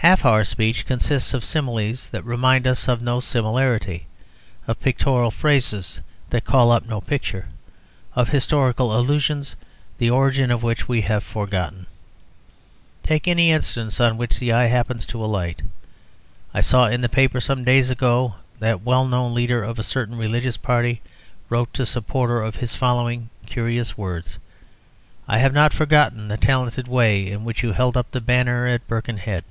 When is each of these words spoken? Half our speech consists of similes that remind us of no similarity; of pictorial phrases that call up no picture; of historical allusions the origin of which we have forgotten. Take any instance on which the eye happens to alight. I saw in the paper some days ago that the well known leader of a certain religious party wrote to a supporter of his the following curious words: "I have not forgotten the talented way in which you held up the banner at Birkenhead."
Half 0.00 0.24
our 0.24 0.44
speech 0.44 0.86
consists 0.86 1.34
of 1.34 1.44
similes 1.44 2.10
that 2.10 2.24
remind 2.24 2.64
us 2.68 2.86
of 2.86 3.02
no 3.02 3.18
similarity; 3.18 4.06
of 4.68 4.78
pictorial 4.78 5.32
phrases 5.32 6.00
that 6.30 6.44
call 6.44 6.70
up 6.70 6.86
no 6.86 7.00
picture; 7.00 7.48
of 8.14 8.28
historical 8.28 8.96
allusions 8.96 9.56
the 9.98 10.08
origin 10.08 10.52
of 10.52 10.62
which 10.62 10.86
we 10.86 11.00
have 11.00 11.24
forgotten. 11.24 11.88
Take 13.02 13.26
any 13.26 13.50
instance 13.50 13.98
on 13.98 14.16
which 14.16 14.38
the 14.38 14.52
eye 14.52 14.66
happens 14.68 15.06
to 15.06 15.24
alight. 15.24 15.62
I 16.54 16.60
saw 16.60 16.84
in 16.84 17.00
the 17.00 17.08
paper 17.08 17.40
some 17.40 17.64
days 17.64 17.90
ago 17.90 18.36
that 18.60 18.70
the 18.70 18.78
well 18.78 19.06
known 19.08 19.34
leader 19.34 19.64
of 19.64 19.76
a 19.76 19.82
certain 19.82 20.14
religious 20.16 20.56
party 20.56 21.02
wrote 21.48 21.74
to 21.74 21.82
a 21.82 21.86
supporter 21.86 22.40
of 22.42 22.54
his 22.56 22.70
the 22.70 22.78
following 22.78 23.28
curious 23.44 23.98
words: 23.98 24.38
"I 25.26 25.38
have 25.38 25.52
not 25.52 25.72
forgotten 25.74 26.28
the 26.28 26.36
talented 26.36 26.86
way 26.86 27.28
in 27.28 27.42
which 27.44 27.64
you 27.64 27.72
held 27.72 27.96
up 27.96 28.12
the 28.12 28.20
banner 28.20 28.68
at 28.68 28.86
Birkenhead." 28.86 29.42